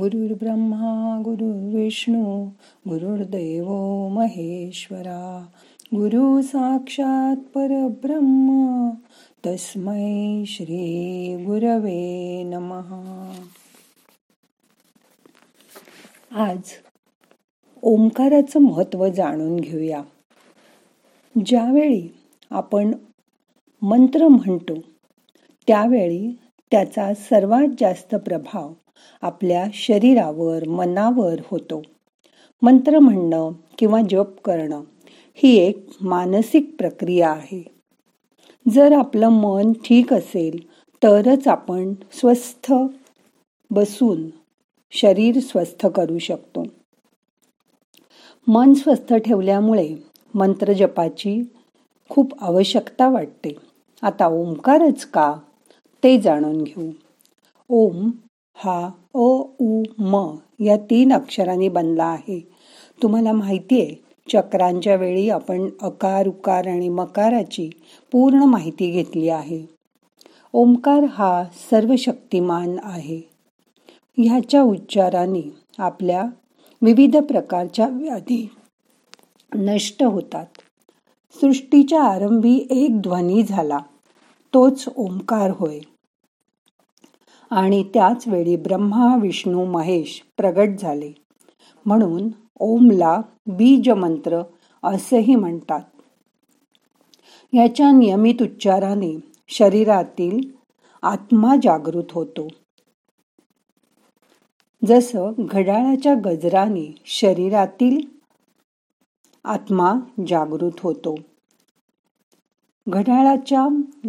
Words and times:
गुरुर्ब्रह्मा 0.00 1.20
गुरुर्विष्णू 1.24 2.44
गुरुर्देव 2.88 3.68
महेश्वरा 4.08 5.46
गुरु 5.84 6.42
साक्षात 6.42 7.36
परब्रह्म 7.36 8.90
तस्मै 9.46 10.44
श्री 10.46 11.36
गुरवे 11.44 12.42
नमहा 12.42 13.32
आज 16.30 16.58
ओंकाराचं 17.82 18.60
महत्त्व 18.60 19.08
जाणून 19.08 19.56
घेऊया. 19.56 20.02
ज्यावेळी 21.46 22.08
आपण 22.50 22.94
मंत्र 23.82 24.28
म्हणतो 24.28 24.74
त्यावेळी 25.66 26.38
त्याचा 26.70 27.14
सर्वात 27.14 27.74
जास्त 27.80 28.14
प्रभाव 28.14 28.72
आपल्या 29.22 29.66
शरीरावर 29.74 30.68
मनावर 30.68 31.34
होतो. 31.50 31.82
मंत्र 32.62 32.98
म्हणणं 32.98 33.52
किंवा 33.78 34.00
जप 34.10 34.40
करणं 34.44 34.80
ही 35.34 35.56
एक 35.56 35.88
मानसिक 36.00 36.76
प्रक्रिया 36.78 37.30
आहे. 37.30 37.64
जर 38.74 38.92
आपलं 38.92 39.28
मन 39.28 39.72
ठीक 39.72 40.12
असेल 40.12 40.66
तरच 41.02 41.48
आपण 41.48 41.94
स्वस्थ 42.12 42.72
बसून 43.70 44.30
शरीर 44.90 45.40
स्वस्थ 45.40 45.86
करू 45.86 46.18
शकतो. 46.18 46.64
मन 48.46 48.74
स्वस्थ 48.74 49.14
ठेवल्यामुळे 49.14 49.94
मंत्र 50.34 50.72
जपाची 50.72 51.42
खूप 52.08 52.42
आवश्यकता 52.42 53.08
वाटते. 53.08 53.56
आता 54.02 54.26
ओंकारच 54.26 55.04
का? 55.04 55.36
ते 56.04 56.20
जाणून 56.20 56.62
घेऊ. 56.64 56.90
ओम 57.68 58.10
हा 58.56 58.78
अ 59.14 59.18
उ 59.60 59.82
म 59.98 60.36
या 60.60 60.76
तीन 60.76 61.12
अक्षरांनी 61.12 61.68
बनला 61.68 62.04
आहे. 62.04 62.40
तुम्हाला 63.02 63.32
माहिती 63.32 63.80
आहे 63.80 63.94
चक्रांच्या 64.32 64.96
वेळी 64.96 65.30
आपण 65.30 65.68
अकार 65.80 66.26
उकार 66.26 66.66
आणि 66.66 66.88
मकाराची 66.88 67.70
पूर्ण 68.12 68.42
माहिती 68.42 68.90
घेतली 68.90 69.28
आहे. 69.28 69.66
ओंकार 70.52 71.04
हा 71.04 71.44
सर्वशक्तिमान 71.70 72.76
आहे. 72.82 73.20
ह्याच्या 74.18 74.62
उच्चाराने 74.62 75.42
आपल्या 75.78 76.24
विविध 76.82 77.16
प्रकारच्या 77.16 77.88
व्याधी 77.88 78.48
नष्ट 79.54 80.02
होतात. 80.02 80.46
सृष्टीच्या 81.40 82.02
आरंभी 82.02 82.66
एक 82.70 83.00
ध्वनी 83.00 83.42
झाला. 83.42 83.78
तोच 84.54 84.84
ओंकार 84.96 85.50
होय. 85.50 85.80
आणि 87.56 87.82
त्याच 87.94 88.28
वेळी 88.28 88.56
ब्रह्मा 88.56 89.16
विष्णू 89.22 89.64
महेश 89.64 90.22
प्रगट 90.36 90.68
झाले. 90.78 91.12
म्हणून 91.86 92.28
ओमला 92.60 93.20
बीज 93.46 93.88
मंत्र 93.88 94.42
असेही 94.82 95.34
म्हणतात. 95.34 95.80
याच्या 97.52 97.90
नियमित 97.90 98.42
उच्चाराने 98.42 99.20
शरीरातील 99.48 100.40
आत्मा 101.02 101.54
जागृत 101.62 102.12
होतो. 102.12 102.48
जसं 104.86 105.32
घड्याळाच्या 105.38 106.14
गजराने 106.24 106.94
शरीरातील 107.06 108.00
आत्मा 109.44 109.94
जागृत 110.26 110.80
होतो 110.82 111.14
घड्याळाच्या 112.88 113.66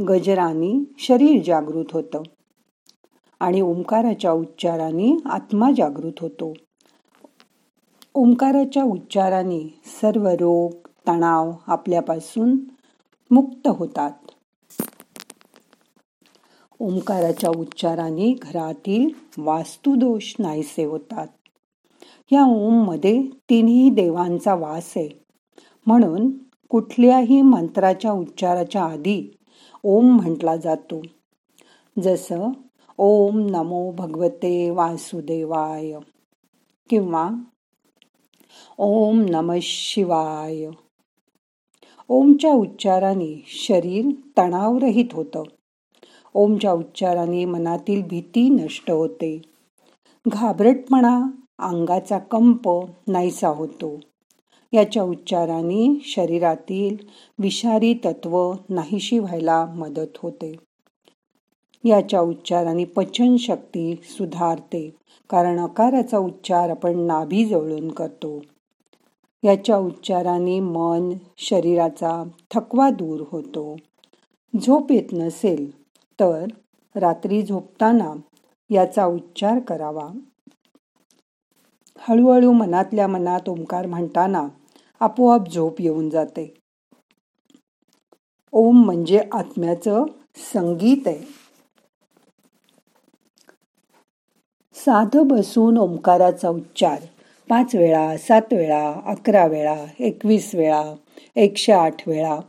गजराने 0.09 0.93
शरीर 0.97 1.43
जागृत 1.43 1.85
होतं. 1.91 2.21
आणि 3.39 3.61
ओंकाराच्या 3.61 4.31
उच्चाराने 4.31 5.17
आत्मा 5.25 5.71
जागृत 5.77 6.13
होतो. 6.21 6.53
ओंकाराच्या 8.13 8.83
उच्चाराने 8.83 9.79
सर्व 10.01 10.27
रोग 10.27 10.71
तणाव 11.07 11.51
आपल्यापासून 11.67 12.59
मुक्त 13.31 13.67
होतात. 13.67 14.11
ओंकाराच्या 16.79 17.49
उच्चाराने 17.49 18.33
घरातील 18.41 19.09
वास्तुदोष 19.37 20.35
नाहीसे 20.39 20.83
होतात. 20.83 21.27
या 22.31 22.43
ओममध्ये 22.43 23.23
तिन्ही 23.49 23.89
देवांचा 23.89 24.53
वास 24.55 24.93
आहे. 24.95 25.09
म्हणून 25.85 26.31
कुठल्याही 26.69 27.41
मंत्राच्या 27.41 28.11
उच्चाराच्या 28.11 28.83
आधी 28.83 29.37
ओम 29.83 30.15
म्हटला 30.15 30.55
जातो. 30.55 31.01
जसं 32.03 32.51
ओम 32.99 33.37
नमो 33.39 33.91
भगवते 33.91 34.69
वासुदेवाय 34.69 35.93
किंवा 36.89 37.29
ओम 38.77 39.25
नम 39.29 39.53
शिवाय. 39.61 40.65
ओमच्या 42.09 42.51
उच्चाराने 42.51 43.43
शरीर 43.47 44.05
तणावरहित 44.37 45.05
होतं. 45.13 45.43
ओमच्या 46.33 46.71
उच्चाराने 46.71 47.45
मनातील 47.45 48.03
भीती 48.09 48.49
नष्ट 48.49 48.91
होते. 48.91 49.41
घाबरटपणा 50.27 51.21
अंगाचा 51.59 52.17
कंप 52.17 52.69
नाहीसा 53.07 53.47
होतो. 53.47 53.99
याच्या 54.73 55.03
उच्चाराने 55.03 55.99
शरीरातील 56.03 56.97
विषारी 57.39 57.93
तत्व 57.93 58.53
नाहीशी 58.69 59.19
व्हायला 59.19 59.65
मदत 59.65 60.17
होते. 60.17 60.66
याच्या 61.83 62.21
उच्चाराने 62.21 62.85
पचनशक्ती 62.85 63.95
सुधारते. 64.03 64.95
कारण 65.29 65.59
अकाराचा 65.59 66.17
उच्चार 66.17 66.69
आपण 66.69 66.99
नाभी 66.99 67.45
जवळून 67.45 67.91
करतो. 67.91 68.41
याच्या 69.43 69.77
उच्चाराने 69.77 70.59
मन 70.59 71.09
शरीराचा 71.37 72.23
थकवा 72.53 72.89
दूर 72.89 73.23
होतो. 73.31 73.75
झोप 74.61 74.91
येत 74.91 75.13
नसेल 75.13 75.71
तर 76.19 76.45
रात्री 76.95 77.41
झोपताना 77.43 78.13
याचा 78.69 79.05
उच्चार 79.05 79.59
करावा. 79.59 80.07
हळूहळू 81.97 82.51
मनातल्या 82.51 83.07
मनात 83.07 83.49
ओंकार 83.49 83.85
म्हणताना 83.85 84.47
आपोआप 84.99 85.49
झोप 85.49 85.81
येऊन 85.81 86.09
जाते. 86.09 86.53
ओम 88.51 88.85
म्हणजे 88.85 89.19
आत्म्याचं 89.31 90.03
संगीत 90.53 91.07
आहे. 91.07 91.46
साधं 94.77 95.27
बसून 95.27 95.77
ओंकाराचा 95.77 96.49
उच्चार. 96.49 96.97
पाच 97.49 97.75
वेळा 97.75 98.17
सात 98.17 98.41
वेळा 98.51 99.01
अकरा 99.05 99.45
वेळा 99.45 99.85
एकवीस 99.99 100.55
वेळा 100.55 100.83
एकशे 101.35 101.71
आठ 101.71 102.07
वेळा. 102.07 102.39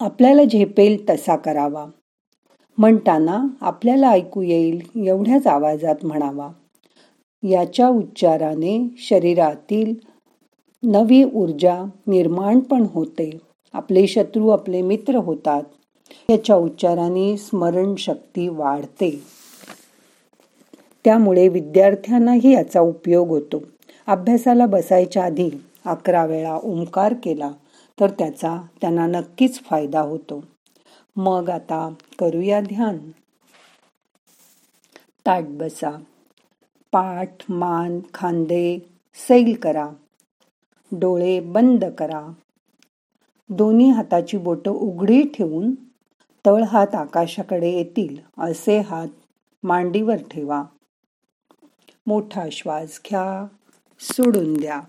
आपल्याला 0.00 0.44
झेपेल 0.44 1.10
तसा 1.10 1.36
करावा. 1.36 1.86
म्हणताना 2.78 3.44
आपल्याला 3.60 4.08
ऐकू 4.08 4.42
येईल 4.42 5.06
एवढ्याच 5.06 5.46
आवाजात 5.46 5.94
म्हणावा. 6.02 6.48
याच्या 7.42 7.88
उच्चाराने 7.88 8.94
शरीरातील 8.98 9.94
नवी 10.82 11.24
ऊर्जा 11.24 11.84
निर्माण 12.06 12.60
पण 12.60 12.86
होते. 12.94 13.38
आपले 13.72 14.06
शत्रू 14.06 14.48
आपले 14.48 14.82
मित्र 14.82 15.14
होतात. 15.14 15.62
याच्या 16.30 16.56
उच्चाराने 16.56 17.36
स्मरणशक्ती 17.36 18.48
वाढते. 18.48 19.39
त्यामुळे 21.04 21.48
विद्यार्थ्यांनाही 21.48 22.52
याचा 22.52 22.80
उपयोग 22.80 23.28
होतो. 23.28 23.62
अभ्यासाला 24.06 24.66
बसायच्या 24.66 25.24
आधी 25.24 25.50
अकरा 25.86 26.26
वेळा 26.26 26.54
ओंकार 26.54 27.14
केला 27.22 27.50
तर 28.00 28.10
त्याचा 28.10 28.62
त्यांना 28.80 29.06
नक्कीच 29.06 29.60
फायदा 29.60 30.00
होतो. 30.00 30.44
मग 31.16 31.50
आता 31.50 31.94
करूया 32.18 32.60
ध्यान. 32.60 32.98
ताट 35.26 35.44
बसा. 35.44 35.90
पाठ 36.92 37.30
मान 37.48 38.00
खांदे 38.14 38.78
सैल 39.28 39.54
करा. 39.62 39.88
डोळे 40.92 41.40
बंद 41.40 41.84
करा. 41.84 42.32
दोन्ही 43.48 43.90
हाताची 43.90 44.36
बोटं 44.36 44.70
उघडी 44.70 45.22
ठेवून 45.22 45.74
तळ 46.46 46.62
हात 46.62 46.94
आकाशाकडे 46.94 47.70
येतील. 47.70 48.16
असे 48.38 48.78
हात 48.78 49.08
मांडीवर 49.62 50.16
ठेवा. 50.30 50.62
मोठा 52.10 52.44
श्वास 52.52 53.00
घ्या 53.06 53.46
सोडून 54.00 54.54
द्या. 54.54 54.80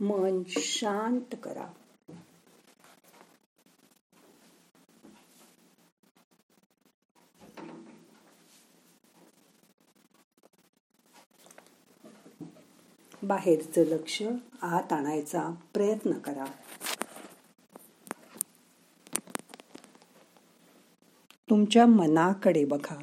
मन 0.00 0.42
शांत 0.48 1.34
करा. 1.42 1.72
बाहेरचं 13.22 13.80
लक्ष 13.80 14.22
आत 14.62 14.92
आणायचा 14.92 15.54
प्रयत्न 15.72 16.12
करा. 16.12 16.44
तुमच्या 21.50 21.86
मनाकडे 21.86 22.64
बघा. 22.64 22.96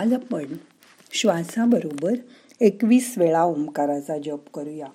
आज 0.00 0.12
आपण 0.12 0.56
श्वासाबरोबर 1.12 2.12
एकवीस 2.60 3.14
वेळा 3.18 3.42
ओंकाराचा 3.42 4.18
जप 4.18 4.50
करूया. 4.54 4.86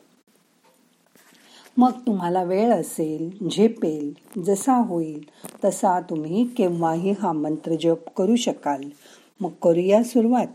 मग 1.78 1.92
तुम्हाला 1.92 2.44
वेळ 2.44 2.72
असेल 2.72 3.50
झेपेल 3.52 4.13
जसा 4.46 4.78
होईल 4.78 5.30
तसा 5.66 6.00
तुम्ही 6.00 6.46
केव्हाही 6.46 7.12
हा 7.12 7.31
मंत्र 7.31 7.75
जप 7.81 8.10
करू 8.18 8.36
शकाल. 8.36 8.81
मग 9.40 9.50
करूया 9.62 10.04
सुरुवात. 10.04 10.48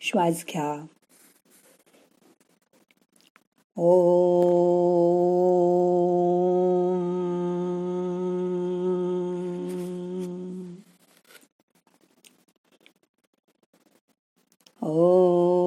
श्वास 0.00 0.44
घ्या. 0.48 0.86
ओ 3.76 3.92
Oh. 14.88 15.65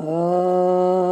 Oh. 0.00 1.07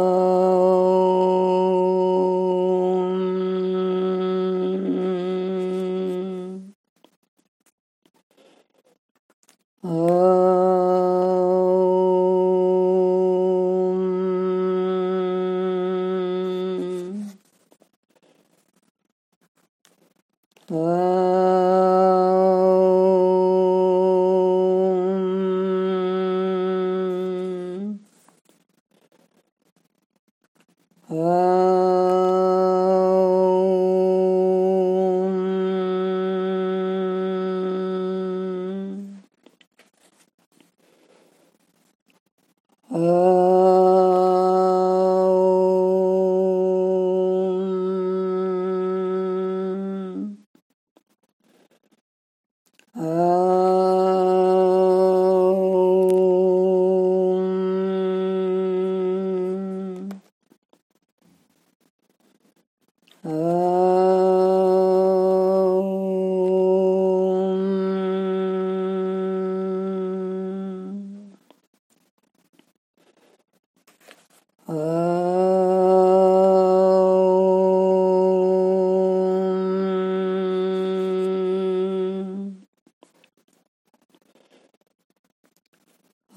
Ah. 31.09 31.86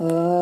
Uh, 0.00 0.39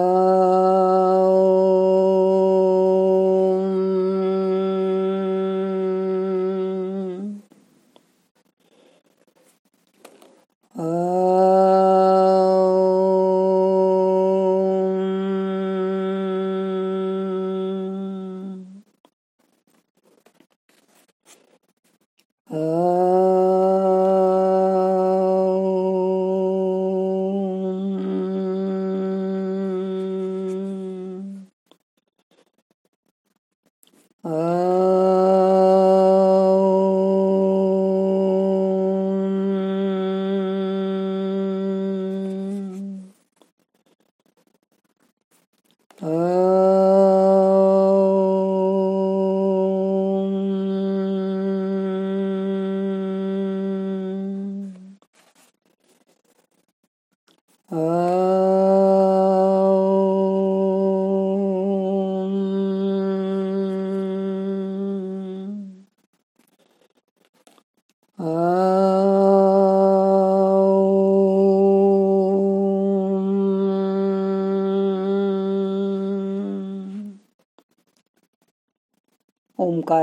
Omkar 57.72 57.80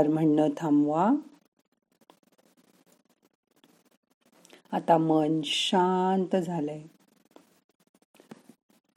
म्हणणं 0.08 0.48
थांबवा. 0.56 1.10
आता 4.72 4.98
मन 4.98 5.40
शांत 5.44 6.36
झालंय. 6.36 6.82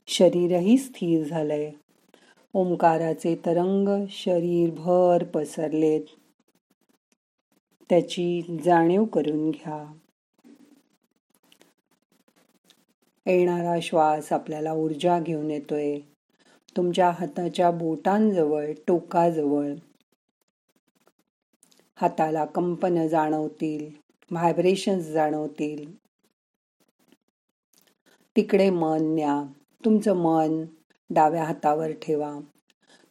शरीरही 0.10 0.78
स्थिर 0.78 1.28
झालंय. 1.28 1.72
ओंकाराचे 2.54 3.36
तरंग 3.36 4.06
शरीरभर 4.10 5.24
पसरलेत. 5.24 6.02
त्याची 7.90 8.58
जाणीव 8.66 9.06
करून 9.06 9.52
घ्या. 9.52 9.94
येणारा 13.26 13.80
श्वास 13.82 14.34
आपल्याला 14.34 14.74
ऊर्जा 14.74 15.20
घेऊन 15.20 15.52
येतोय. 15.52 16.00
तुमच्या 16.78 17.10
हाताच्या 17.10 17.72
बोटांजवळ 17.72 18.66
टोकाजवळ. 18.88 19.74
हाताला 21.96 22.46
कंपन 22.46 23.08
जाणवतील 23.08 23.90
व्हायब्रेशन्स 24.32 25.06
जाणवतील. 25.06 25.96
तिकडे 28.36 28.70
मन 28.70 29.00
न्या. 29.02 29.44
तुमचं 29.86 30.14
मन 30.14 30.66
डाव्या 31.10 31.44
हातावर 31.44 31.92
ठेवा. 31.92 32.40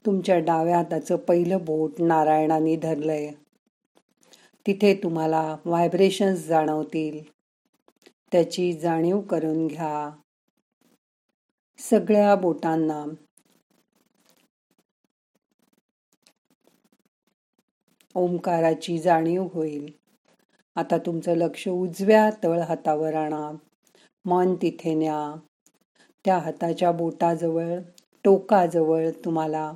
तुमच्या 0.07 0.39
डाव्या 0.39 0.77
हाताचं 0.77 1.17
पहिलं 1.17 1.65
बोट 1.65 1.93
नारायणाने 1.99 2.77
धरलंय. 2.77 3.33
तिथे 4.67 5.01
तुम्हाला 5.03 5.57
व्हायब्रेशन्स 5.65 6.47
जाणवतील. 6.47 7.23
त्याची 8.33 8.73
जाणीव 8.73 9.21
करून 9.21 9.67
घ्या. 9.67 10.11
सगळ्या 11.79 12.35
बोटांना 12.35 13.05
ओंकाराची 18.15 18.99
जाणीव 18.99 19.49
होईल. 19.53 19.93
आता 20.75 20.99
तुमचं 20.99 21.35
लक्ष 21.35 21.69
उजव्या 21.69 22.31
तळ 22.45 22.59
हातावर 22.59 23.15
आणा. 23.15 23.51
मन 24.25 24.55
तिथे 24.55 24.95
न्या. 24.95 25.48
त्या 26.29 26.39
हाताच्या 26.39 26.93
बोटाजवळ 26.93 27.79
टोकाजवळ 28.25 29.11
तुम्हाला 29.25 29.73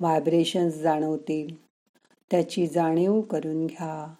व्हायब्रेशन्स 0.00 0.74
जाणवतील. 0.74 1.66
त्याची 2.30 2.66
जाणीव 2.66 3.20
करून 3.20 3.66
घ्या. 3.66 4.14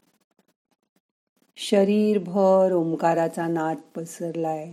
शरीरभर 1.56 2.72
ओंकाराचा 2.72 3.46
नाद 3.46 3.76
पसरलाय. 3.96 4.72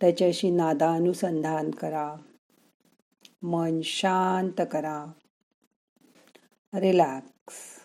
त्याच्याशी 0.00 0.50
नादानुसंधान 0.50 1.70
करा. 1.70 2.14
मन 3.42 3.80
शांत 3.84 4.66
करा. 4.72 5.04
रिलॅक्स 6.74 7.77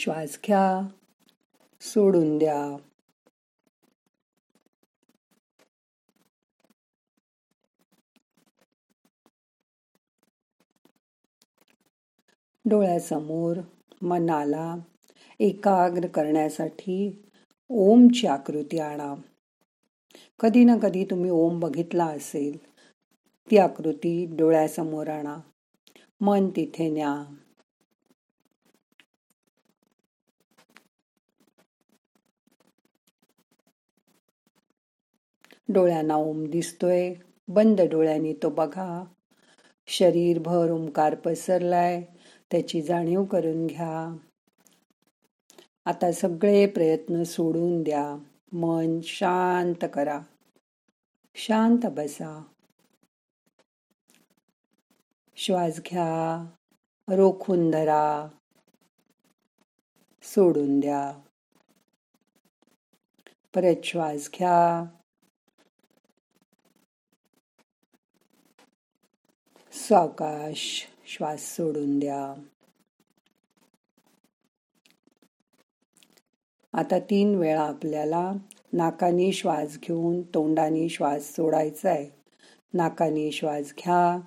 श्वास 0.00 0.38
घ्या 0.46 0.88
सोडून 1.80 2.38
द्या. 2.38 2.76
डोळ्यासमोर 12.64 13.56
मनाला 14.02 14.76
एकाग्र 15.40 16.06
करण्यासाठी 16.06 17.22
ओमची 17.70 18.26
आकृती 18.26 18.78
आणा. 18.78 19.14
कधी 20.40 20.64
ना 20.64 20.76
कधी 20.76 21.04
तुम्ही 21.04 21.30
ओम 21.30 21.60
बघितला 21.60 22.06
असेल 22.06 22.66
ती 23.50 23.58
आकृती 23.58 24.36
डोळ्यासमोर 24.36 25.08
आणा. 25.08 25.36
मन 26.20 26.48
तिथे 26.48 26.90
न्या. 26.90 27.34
डोळ्यांना 35.72 36.14
ओम 36.14 36.50
दिसतोय. 36.50 37.14
बंद 37.48 37.80
डोळ्यांनी 37.80 38.32
तो 38.32 38.50
बघा. 38.50 39.04
शरीरभर 39.86 40.70
ओंकार 40.70 41.14
पसरलाय. 41.14 42.02
त्याची 42.50 42.82
जाणीव 42.82 43.24
करून 43.24 43.66
घ्या. 43.66 44.16
आता 45.84 46.12
सगळे 46.12 46.66
प्रयत्न 46.66 47.22
सोडून 47.22 47.82
द्या. 47.82 48.16
मन 48.52 49.00
शांत 49.00 49.88
करा. 49.94 50.20
शांत 51.34 51.86
बसा. 51.86 52.42
श्वास 55.36 55.80
घ्या. 55.90 56.46
रोखून 57.16 57.70
धरा. 57.70 58.28
सोडून 60.22 60.80
द्या. 60.80 61.20
परत 63.54 63.84
श्वास 63.84 64.30
घ्या. 64.38 64.84
सावकाश 69.90 70.86
श्वास 71.06 71.56
सोडून 71.56 71.98
द्या. 71.98 72.42
आता 76.72 76.98
तीन 76.98 77.34
वेळा 77.34 77.62
आपल्याला 77.62 78.32
नाकाने 78.72 79.32
श्वास 79.32 79.78
घेऊन 79.78 80.22
तोंडाने 80.22 80.88
श्वास 80.88 81.22
सोडायचा 81.22 81.90
आहे 81.90 82.10
नाकाने 82.74 83.32
श्वास 83.32 83.74
घ्या. 83.78 84.20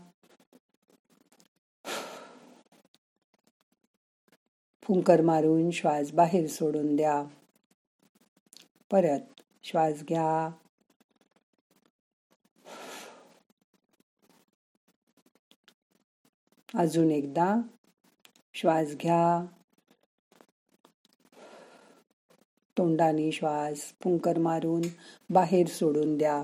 फुंकर 4.84 5.22
मारून 5.22 5.72
श्वास 5.72 6.12
बाहेर 6.12 6.48
सोडून 6.48 6.96
द्या. 6.96 7.24
परत 8.91 9.41
श्वास 9.63 10.03
घ्या. 10.03 10.62
अजून 16.77 17.11
एकदा. 17.11 17.61
श्वास 18.53 18.95
घ्या. 19.01 19.45
तोंडाने 22.77 23.31
श्वास 23.31 23.93
पुंकर 24.03 24.37
मारून 24.37 24.81
बाहेर 25.29 25.67
सोडून 25.67 26.17
द्या. 26.17 26.43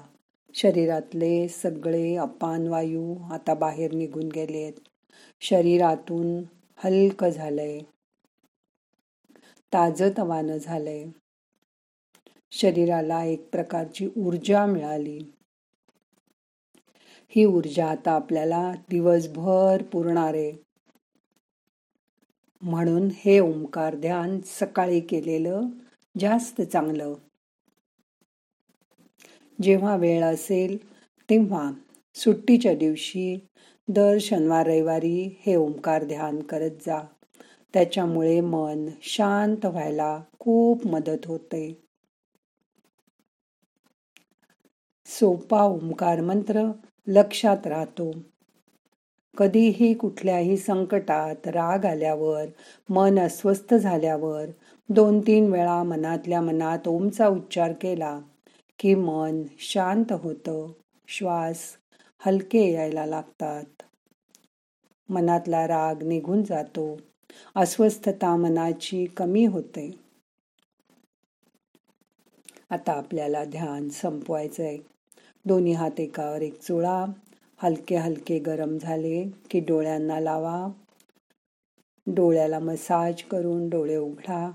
शरीरातले 0.53 1.47
सगळे 1.47 2.15
अपान 2.15 2.67
वायू 2.67 3.15
आता 3.31 3.53
बाहेर 3.53 3.93
निघून 3.93 4.27
गेलेत. 4.27 4.73
शरीरातून 5.41 6.43
हलक 6.75 7.25
झालंय. 7.25 7.79
ताजतवानं 9.73 10.57
झालंय. 10.57 11.05
शरीराला 12.51 13.23
एक 13.23 13.49
प्रकारची 13.49 14.09
ऊर्जा 14.17 14.65
मिळाली. 14.65 15.19
ही 17.35 17.45
ऊर्जा 17.45 17.87
आता 17.87 18.11
आपल्याला 18.11 18.71
दिवसभर 18.89 19.83
पुरणार. 19.83 20.33
आहे 20.33 20.53
म्हणून 22.61 23.09
हे 23.15 23.39
ओंकार 23.39 23.95
ध्यान 23.95 24.39
सकाळी 24.45 24.99
केलेलं 24.99 25.61
जास्त 26.19 26.61
चांगलं. 26.61 27.13
जेव्हा 29.61 29.95
वेळ 29.95 30.23
असेल 30.23 30.77
तेव्हा 31.29 31.71
सुट्टीच्या 32.15 32.75
दिवशी 32.75 33.47
दर 33.87 34.17
शनिवार 34.21 34.67
रविवारी 34.67 35.37
हे 35.45 35.55
ओंकार 35.55 36.03
ध्यान 36.03 36.39
करत 36.39 36.71
जा. 36.71 36.99
त्याच्यामुळे 37.73 38.41
मन 38.41 38.85
शांत 39.01 39.65
व्हायला 39.65 40.23
खूप 40.39 40.87
मदत 40.87 41.25
होते. 41.25 41.81
सोपा 45.05 45.63
ओंकार 45.63 46.21
मंत्र 46.21 46.71
लक्षात 47.09 47.67
राहतो. 47.67 48.11
कधीही 49.37 49.93
कुठल्याही 49.93 50.57
संकटात 50.57 51.47
राग 51.47 51.85
आल्यावर 51.85 52.45
मन 52.89 53.19
अस्वस्थ 53.19 53.73
झाल्यावर 53.73 54.45
दोन 54.89 55.19
तीन 55.19 55.51
वेळा 55.51 55.83
मनातल्या 55.83 56.41
मनात 56.41 56.87
ओमचा 56.87 57.27
उच्चार 57.27 57.71
केला 57.71 58.19
की 58.79 58.95
मन 58.95 59.43
शांत 59.59 60.11
होतं. 60.11 60.71
श्वास 61.07 61.59
हलके 62.19 62.71
यायला 62.71 63.05
लागतात. 63.05 63.83
मनातला 65.09 65.67
राग 65.67 66.03
निघून 66.03 66.43
जातो. 66.43 66.97
अस्वस्थता 67.55 68.35
मनाची 68.35 69.05
कमी 69.05 69.45
होते. 69.45 69.91
आता 72.69 72.91
आपल्याला 72.91 73.45
ध्यान 73.45 73.89
संपवायचंय. 73.89 74.77
दोन्ही 75.45 75.73
हात 75.73 75.99
एकावर 75.99 76.41
एक 76.41 76.61
चुळा. 76.61 77.05
हलके 77.57 77.95
हलके 77.95 78.39
गरम 78.39 78.77
झाले 78.77 79.29
की 79.49 79.59
डोळ्यांना 79.59 80.19
लावा. 80.19 80.67
डोळ्याला 82.07 82.59
मसाज 82.59 83.23
करून 83.23 83.69
डोळे 83.69 83.95
उघडा. 83.95 84.51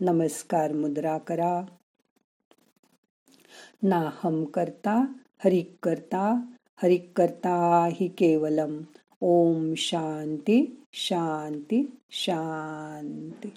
नमस्कार 0.00 0.72
मुद्रा 0.72 1.18
करा. 1.18 1.62
ना 3.82 4.10
हम 4.24 4.44
करता, 4.44 5.12
हरिक 5.44 5.76
करता. 5.82 6.40
हरिक 6.82 7.12
करता 7.16 7.88
हि 7.92 8.08
केवलम. 8.08 8.82
ओम 9.20 9.74
शांती 9.76 10.82
शांती 10.92 11.96
शांती. 12.10 13.48